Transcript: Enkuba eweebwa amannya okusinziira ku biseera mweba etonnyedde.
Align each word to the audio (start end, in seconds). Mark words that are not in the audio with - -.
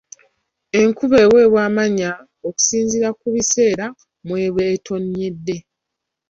Enkuba 0.81 1.17
eweebwa 1.25 1.59
amannya 1.69 2.11
okusinziira 2.47 3.09
ku 3.19 3.25
biseera 3.33 3.85
mweba 4.27 4.61
etonnyedde. 4.73 5.57